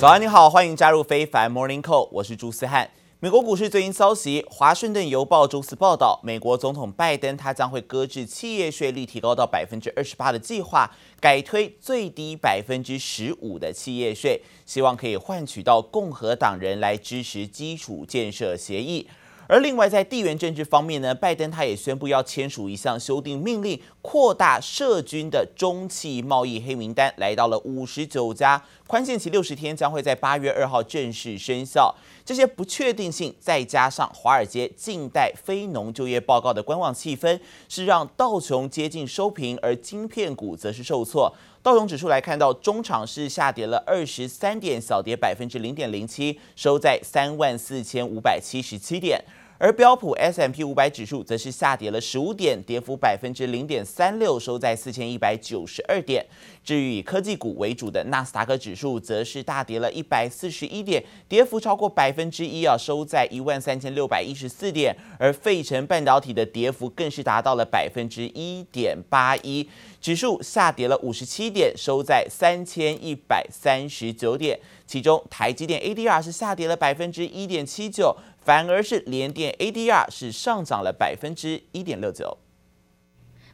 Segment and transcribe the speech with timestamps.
[0.00, 2.88] 早安，你好，欢迎加入非凡 Morning Call，我是朱思翰。
[3.18, 10.88] 美国股市最新消息，华盛顿邮报周四报道，美国总统拜登他将会搁置企业税率提高到百分之二十八的计划，
[11.18, 19.08] 改推最低百分之十五的企业税，希望可以换取到共和党人来支持基础建设协议。
[19.48, 31.94] 而另外，在地缘政治方面呢，拜登他也宣布要签署一项修订命令，扩大涉军的中企贸易黑名单，来到了五十九家，宽限期六十天，将会在八月二号正式生效。
[32.26, 41.34] 这些不确定性，再加上华尔街近代非农就业报告的观望气氛，是让道琼接近收平，而晶片股则是受挫。
[41.62, 49.24] 道琼指数来看到，中场是下跌了二十三点，小跌百分之零点零七，收在三万四千五百七十七点。
[49.58, 56.24] 而标普 S M P 五百指数则是下跌了十五点，跌幅百分之零点三六，收在四千一百九十二点。
[56.62, 64.96] 至于以科技股为主的纳斯达克指数，则是大跌了一百四十一点，跌幅超过百分之一啊，收在一万三千六百一十四点。
[65.18, 69.68] 而费城半导体的跌幅更是达到了百分之一点八一，
[70.00, 74.60] 指数下跌了五十七点，收在三千一百三十九点。
[74.86, 78.16] 其中台积电 ADR 是下跌了百分之一点七九。
[78.47, 82.37] 反而是联电 ADR 是上涨了百分之一点六九。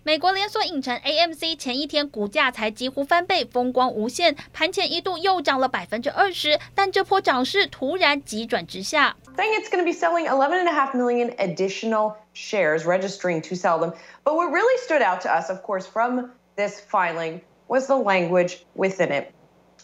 [0.02, 9.17] 美国连锁影城 AMC 前一天股价才几乎翻倍，风光无限，盘前一度又涨了百分之二十，但这波涨势突然急转直下。
[9.35, 13.93] Saying it's going to be selling 11.5 million additional shares, registering to sell them.
[14.23, 18.65] But what really stood out to us, of course, from this filing was the language
[18.75, 19.33] within it.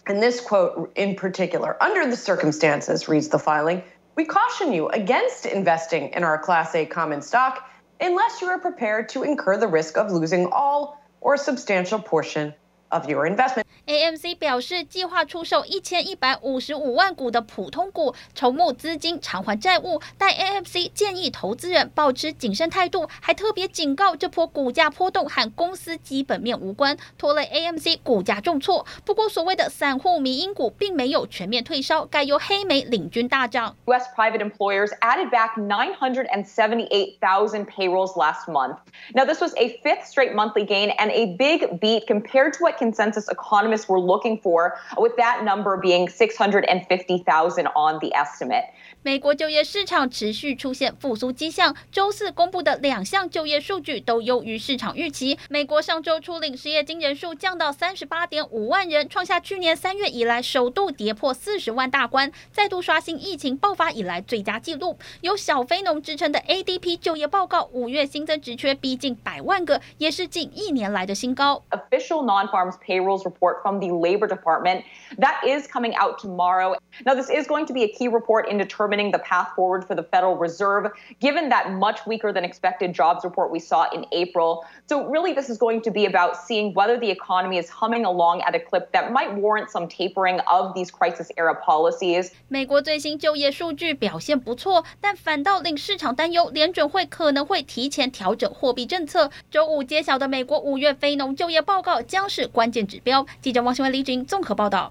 [0.08, 3.84] And this quote in particular, under the circumstances, reads the filing.
[4.21, 7.71] We caution you against investing in our Class A common stock
[8.03, 12.53] unless you are prepared to incur the risk of losing all or a substantial portion
[12.91, 13.65] of your investment.
[13.87, 20.01] AMC 表示，计划出售一千一百五十五万股的普通股，筹募资金偿还债务。
[20.17, 28.87] 但 AMC 建议投资人保持谨慎态度，还特别警告，这波股价波动和公司基本面无关，拖累 AMC 股价重挫。
[29.05, 33.75] 不过，所谓的散户迷因股并没有全面退烧，改由黑莓领军大涨。
[33.87, 34.05] U.S.
[34.17, 38.77] private employers added back 978,000 payrolls last month.
[39.15, 42.79] Now, this was a fifth straight monthly gain and a big beat compared to what
[42.81, 48.65] consensus economists were looking for, with that number being 650,000 on the estimate.
[49.03, 55.39] 美国就业市场持续出现复苏迹象，周四公布的两项就业数据都优于市场预期。
[55.49, 64.99] 美国上周初领失业金人数降到三十八点五万人，创下去年三月以来首度跌破四十万大关，再度刷新疫情爆发以来最佳纪录。
[65.23, 71.62] 有小非农支撑的 ADP 就业报告，五月新增职缺逼近百万个，也是近一年来的新高。
[71.71, 72.23] Official
[72.69, 74.84] non-farms payrolls report from the Labor Department
[75.18, 76.75] that is coming out tomorrow.
[77.06, 79.96] Now, this is going to be a key report in determining the path forward for
[79.96, 84.66] the Federal Reserve, given that much weaker than expected jobs report we saw in April.
[84.88, 88.41] So, really, this is going to be about seeing whether the economy is humming along
[88.41, 92.31] at a clip that might warrant some tapering of these crisis era policies.
[92.47, 99.31] 美国最新就业数据表现不错，但反倒令市场担忧，联准会可能会提前调整货币政策。
[99.50, 103.25] 周五揭晓的美国五月非农就业报告将是 关键指标。
[103.41, 104.91] 记者王新文、李锦综合报道。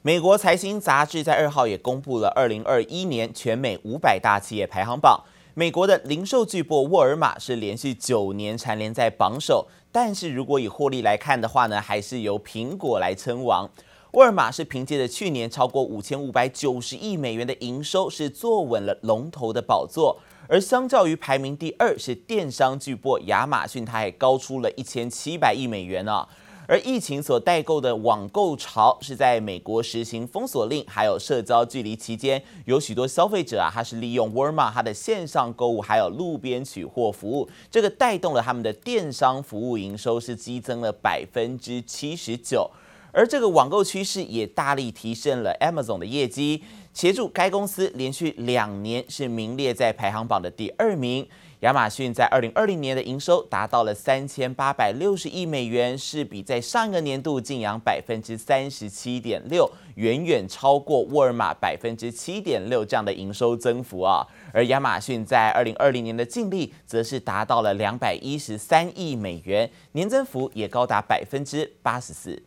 [0.00, 5.24] 美国财新杂志在二号也公布了二零二一年全美五百大企业排行榜。
[5.52, 13.68] 美国的零售巨擘沃尔玛是连续九年蝉联在榜首，但是如果以获利来看的话呢，还是由苹果来称王。
[14.12, 20.18] 沃尔玛是凭借着去年超过五千五百九十亿美元的营收，是坐稳了龙头的宝座。
[20.48, 26.26] 而相较于排名第二是电商巨擘亚马逊，它还高出了一千七百亿美元啊。
[26.66, 42.70] 而疫情所带购的网购潮，是在美国实行封锁令还有社交距离期间，有许多消费者啊，他是利用沃尔玛它的线上购物还有路边取货服务，这个带动了他们的电商服务营收是激增了百分之七十九，
[43.12, 46.62] 而这个网购趋势也大力提升了 Amazon 的业绩，
[46.94, 51.28] 协助该公司连续两年是名列在排行榜的第二名。
[51.64, 64.26] 亚马逊在二零二零年的营收达到了三千八百六十亿美元，是比在上一个年度净扬百分之三十七点六，远远超过沃尔玛百分之七点六这样的营收增幅啊。
[64.52, 72.42] 而亚马逊在二零二零年的净利则是达到了两百一十三亿美元，年增幅也高达百分之八十四。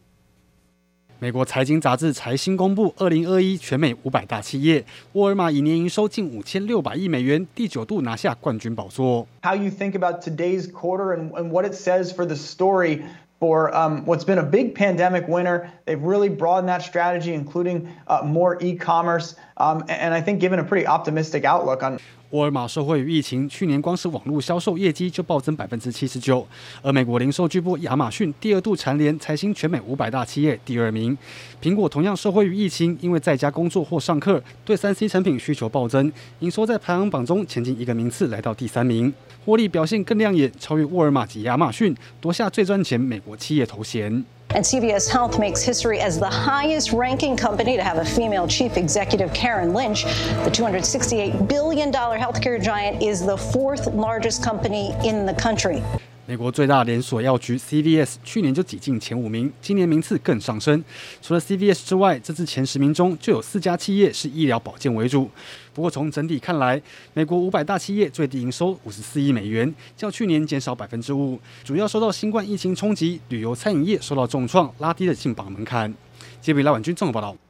[1.19, 9.25] 美国财经杂志财新公布，二零二一全美五百大企业，沃尔玛以年营收近五千六百亿美元，第九度拿下冠军宝座。
[9.41, 13.01] How you think about today's quarter and and what it says for the story
[13.39, 15.71] for um, what's been a big pandemic winner?
[15.87, 20.63] They've really broadened that strategy, including uh, more e-commerce, um, and I think given a
[20.63, 21.97] pretty optimistic outlook on.
[22.31, 26.45] 沃尔玛受惠于疫情，去年光是网络销售业绩就暴增百分之七十九。
[26.81, 31.17] 而美国零售巨擘亚马逊第二度蝉联财新全美五百大企业第二名。
[31.61, 39.13] 苹果同样受惠于疫情，因为在家工作或上课，对三 C 产品需求暴增，营收在排行榜中前进一个名次，来到第三名，
[39.45, 44.25] 获利表现更亮眼，超越沃尔玛及亚马逊，夺下最赚钱美国企业头衔。
[44.54, 49.32] And CVS Health makes history as the highest ranking company to have a female chief executive,
[49.32, 50.04] Karen Lynch.
[50.44, 55.82] The $268 billion healthcare giant is the fourth largest company in the country.
[56.24, 60.82] 美国最大连锁药局 CVS 去年就挤进前五名，今年名次更上升。
[61.20, 65.28] 除了 CVS 之外，这次前十名中就有四家企业是医疗保健为主。
[65.77, 66.81] 不过从整体看来，
[67.13, 75.93] 美国五百大企业最低营收五十四亿美元，较去年减少百分之五，主要受到新冠疫情冲击，旅游餐饮业受到重创，拉低了进榜门槛。
[76.41, 77.46] 接比拉婉君综合报道。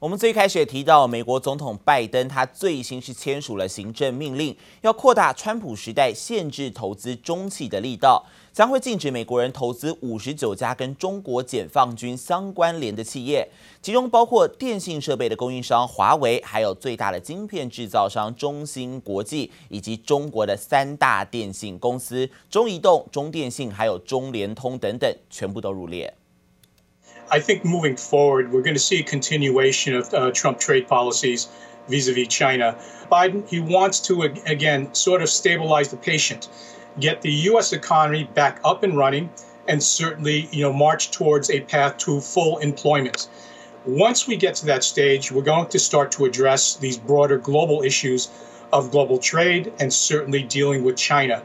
[0.00, 13.48] 我们最开始也提到，美国总统拜登他最新是签署了行政命令，要扩大川普时代限制投资中企的力道，将会禁止美国人投资五十九家跟中国解放军相关联的企业，
[13.82, 26.14] 其中包括电信设备的供应商华为，还有最大的晶片制造商中芯国际，以及中国的三大电信公司中移动、中电信还有中联通等等，全部都入列。
[27.30, 31.48] I think moving forward, we're going to see a continuation of uh, Trump trade policies
[31.88, 32.76] vis-a-vis China.
[33.10, 36.48] Biden, he wants to, again, sort of stabilize the patient,
[37.00, 37.72] get the U.S.
[37.72, 39.30] economy back up and running,
[39.68, 43.28] and certainly, you know, march towards a path to full employment.
[43.84, 47.82] Once we get to that stage, we're going to start to address these broader global
[47.82, 48.28] issues
[48.72, 51.42] of global trade and certainly dealing with China.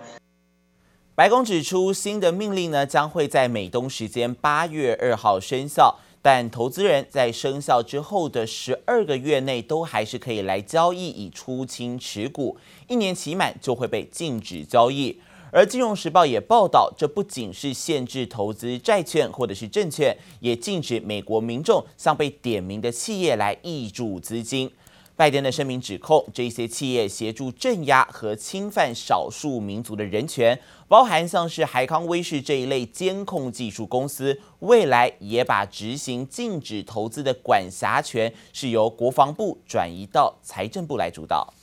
[1.15, 12.57] 白宫指出，新的命令呢将会在美东时间八月二号生效，但投资人在生效之后的十二个月内都还是可以来交易以出清持股，
[12.87, 15.19] 一年期满就会被禁止交易。
[15.51, 24.71] 而《金融时报》也报道，这不仅是限制投资债券或者是证券，也禁止美国民众向被点名的企业来挹注资金。
[25.23, 30.59] 拜登的声明指控，这些企业协助镇压和侵犯少数民族的人权，
[30.89, 41.53] 包含像是海康威视这一类监控技术公司，未来也把执行禁止投资的管辖权是由国防部转移到财政部来主导。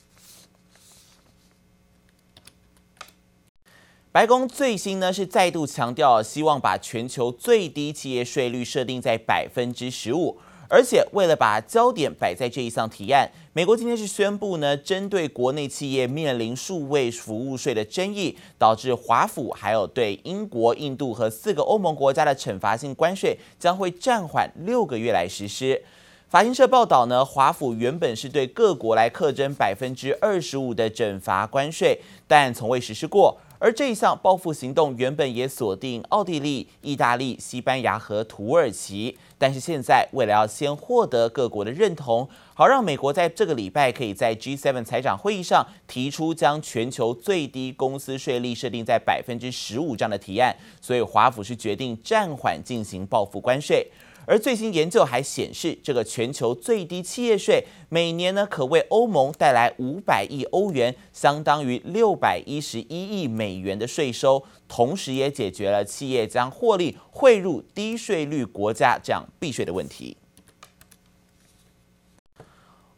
[4.10, 10.38] 白宫最新呢是再度强调，希望把全球最低企业税率设定在百分之十五。
[10.72, 25.82] 而且，为了把焦点摆在这一项提案，美国今天是宣布呢，针对国内企业面临数位服务税的争议，导致华府还有对英国、印度和四个欧盟国家的惩罚性关税将会暂缓六个月来实施。
[26.28, 33.36] 法新社报道呢，华府原本是对各国来课征百分之二十五的惩罚关税，但从未实施过。
[33.58, 53.90] 而这一项报复行动原本也锁定奥地利、意大利、西班牙和土耳其，但是现在为了要先获得各国的认同，好让美国在这个礼拜可以在 G7 财长会议上提出将全球最低公司税率设定在百分之十五这样的提案，所以华府是决定暂缓进行报复关税。
[54.26, 70.16] 而最新研究还显示，这个全球最低企业税每年呢，可为欧盟带来五百亿欧元，相当于六百一十一亿美元的税收，同时也解决了企业将获利汇入低税率国家这样避税的问题。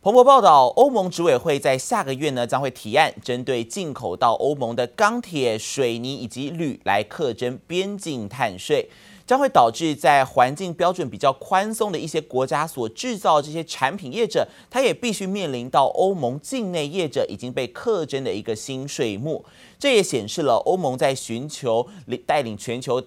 [0.03, 8.91] 彭博报道，欧盟执委会在下个月呢，将会提案针对进口到欧盟的钢铁、水泥以及铝来课征边境碳税。
[9.27, 19.45] 将会导致在环境标准比较宽松的一些国家所制造这些产品业者，他也必须面临到欧盟境内业者已经被课征的一个新税目。
[19.79, 21.89] 这也显示了欧盟在寻求
[22.27, 23.03] 带领全球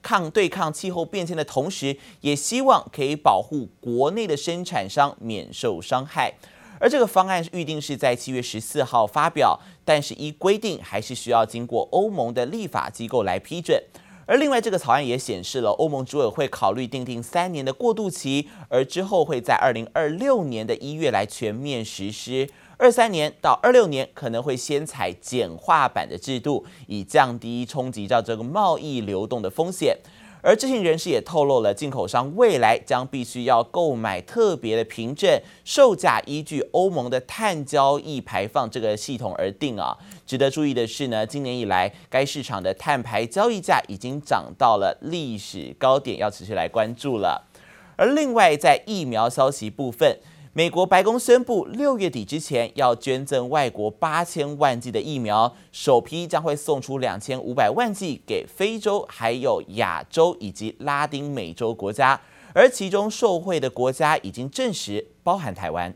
[0.00, 6.34] 抗对抗气候变迁的同时，也希望可以保护国内的生产商免受伤害。
[6.78, 13.82] 而这个方案预定是在七月十四号发表，但是依规定还是需要经过欧盟的立法机构来批准。
[14.30, 22.48] 而另外，这个草案也显示了欧盟执委会考虑订定三年的过渡期，而之后会在二零二六年的一月来全面实施。
[22.76, 29.98] 二三年到二六年可能会先采简化版的制度，以降低冲击到这个贸易流动的风险。
[30.42, 39.98] 而知情人士也透露了，进口商未来将必须要购买特别的凭证，售价依据欧盟的碳交易排放这个系统而定啊。
[40.30, 47.48] 值得注意的是呢，今年以来该市场的碳排交易价已经涨到了历史高点，要持续来关注了。
[47.96, 50.20] 而另外在疫苗消息部分，
[50.52, 62.20] 美国白宫宣布，六月底之前要捐赠外国八千万剂的疫苗，首批将会送出两千五百万剂给非洲、还有亚洲以及拉丁美洲国家，
[62.54, 65.92] 而其中受惠的国家已经证实包含台湾。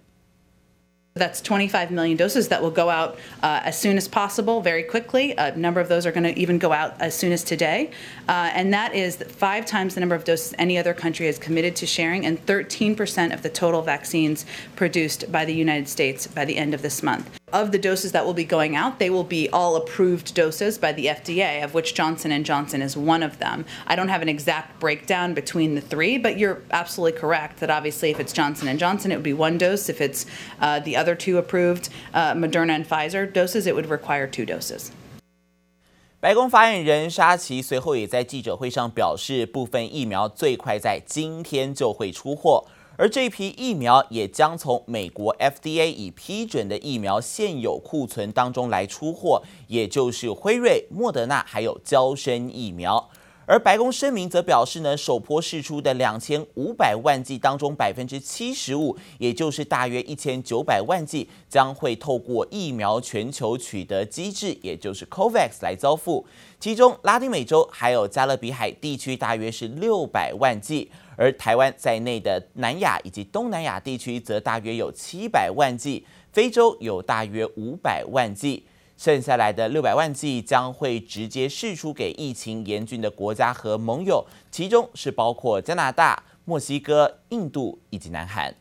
[1.16, 5.32] That's 25 million doses that will go out uh, as soon as possible, very quickly.
[5.38, 7.92] A number of those are going to even go out as soon as today.
[8.28, 11.76] Uh, and that is five times the number of doses any other country is committed
[11.76, 14.44] to sharing, and 13% of the total vaccines
[14.74, 18.25] produced by the United States by the end of this month Of the doses that
[18.25, 21.95] will be going out, they will be all approved doses by the FDA, of which
[21.95, 23.65] Johnson & Johnson is one of them.
[23.87, 28.11] I don't have an exact breakdown between the three, but you're absolutely correct that obviously
[28.11, 29.89] if it's Johnson & Johnson, it would be one dose.
[29.89, 30.27] If it's
[30.61, 34.91] uh, the other two approved, uh, Moderna and Pfizer doses, it would require two doses.
[36.21, 42.65] 白宫发言人沙奇随后也在记者会上表示，部分疫苗最快在今天就会出货。
[42.96, 53.10] 而这批疫苗也将从美国 FDA 已批准的疫苗现有库存当中来出货，也就是辉瑞、莫德纳还有交生疫苗。
[53.46, 66.24] 而白宫声明则表示呢，首波释出的两千五百万剂当中，百分之七十五，也就是大约一千九百万剂，将会透过疫苗全球取得机制，也就是 COVAX 来交付。
[66.58, 70.90] 其中拉丁美洲还有加勒比海地区大约是六百万剂。
[71.16, 78.64] 而台湾在内的南亚以及东南亚地区则大约有七百万剂，非洲有大约五百万剂，
[78.96, 88.54] 剩下来的六百万剂将会直接释出给疫情严峻的国家和盟友，其中是包括加拿大、墨西哥、印度以及南韩。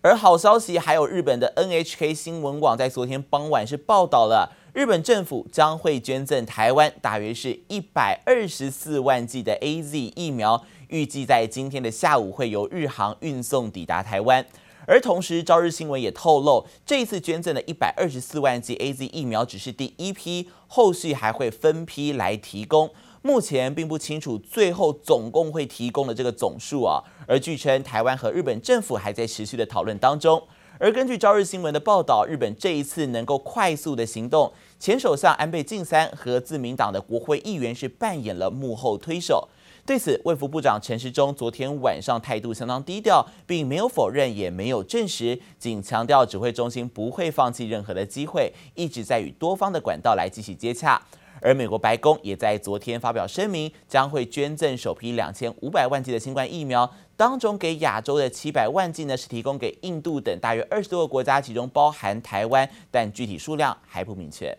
[0.00, 4.56] 而好消息还有日本的 NHK 新闻网在昨天傍晚是报道了。
[4.72, 14.46] 日本政府将会捐赠台湾大约是一百二十四万剂的 AZ 疫苗，预计在今天的下午会由日航运送抵达台湾。
[14.86, 22.88] 而同时，朝日新闻也透露，这一次捐赠的一百二十四万剂 AZ 疫苗只是第一批，后续还会分批来提供。
[23.20, 27.04] 目前并不清楚最后总共会提供的这个总数啊。
[27.28, 30.42] 而据称，台湾和日本政府还在持续的讨论当中。
[30.82, 39.48] 而根据朝日新闻的报道，日本这一次能够快速的行动，前首相安倍晋三和自民党的国会议员是扮演了幕后推手。
[39.86, 51.00] 对此，卫福部长陈时中昨天晚上态度相当低调，并没有否认，也没有证实，仅强调指挥中心不会放弃任何的机会，一直在与多方的管道来继续接洽。
[51.42, 64.56] 而美国白宫也在昨天发表声明，将会捐赠首批两千五百万剂的新冠疫苗，当中给亚洲的七百万剂呢是提供给印度等大约二十多个国家，其中包含台湾，但具体数量还不明确。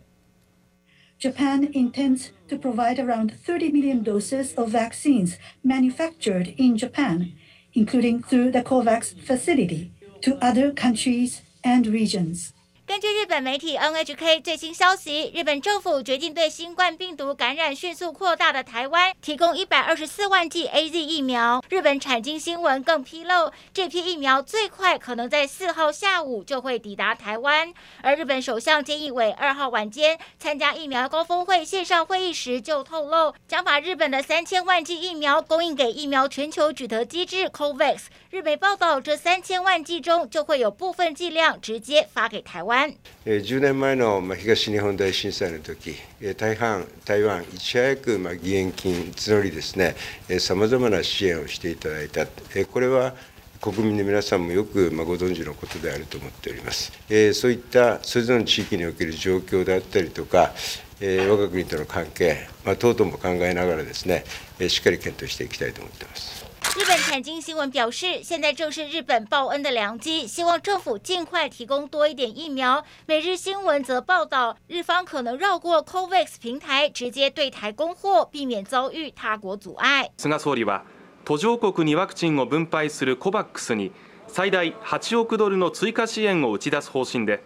[1.20, 7.32] Japan intends to provide around 30 million doses of vaccines manufactured in Japan,
[7.74, 12.50] including through the COVAX facility, to other countries and regions.
[12.94, 21.64] 根据日本媒体 NHK 最新消息，日本政府决定对新冠病毒感染迅速扩大的台湾提供一百二十四万剂 AZ 疫苗。
[21.70, 27.74] 日本产经新闻更披露，这批疫苗最快可能在四号下午就会抵达台湾。
[28.04, 38.02] 而日本首相菅义伟二号晚间参加疫苗高峰会线上会议时就透露，将把日本的三千万剂疫苗供应给疫苗全球取得机制 COVAX。
[38.30, 42.83] 日媒报道，这三千万剂中就会有部分剂量直接发给台湾。
[43.25, 45.96] 10年前の东日本大震灾の时
[46.36, 49.96] 大半台湾いち早く义援金募りですね
[50.40, 52.25] さまざまな支援をしていただいた。
[52.72, 53.16] これは
[53.62, 56.92] 国民の皆さんもよくご存知のことであると思っております。
[57.34, 60.52] そういったそれぞれの地域における状况であったりとか
[61.00, 62.48] 我が国との关系
[62.80, 64.25] 等々も考えながらですね
[64.68, 66.52] しっかり検讨していきたいと思っています。
[66.78, 72.85] 日本产经新闻表示，现在正是日本报恩的良机，希望政府尽快提供多一点疫苗。
[73.07, 80.11] 每日新闻则报道，日方可能绕过 COVAX 平台，直接对台供货，避免遭遇他国阻碍。
[80.19, 80.85] 菅総理は
[81.25, 83.90] 途上国にワクチンを分配する COVAX に
[84.28, 87.43] 最大8亿ドルの追加支援を打ち出す方针で、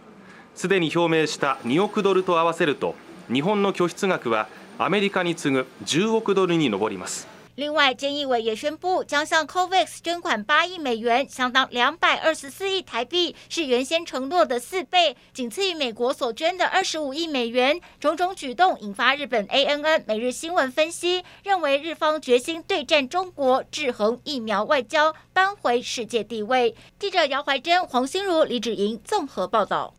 [0.54, 2.94] すでに表明した2亿ドルと合わせると、
[3.32, 7.26] 日本の拠出额はアメリカに次ぐ10亿ドルに上ります。
[7.57, 17.81] 另外，菅义伟也宣布将向 COVAX 捐款八亿美元，相当两百二十四亿台币，是原先承诺的四倍，仅次于美国所捐的二十五亿美元。
[17.99, 26.75] 种种举动引发日本 ANN 每日新闻分析，认为日方决心对战中国，制衡疫苗外交，扳回世界地位。
[26.99, 29.95] 记者姚怀珍、黄心如、李芷莹综合报道。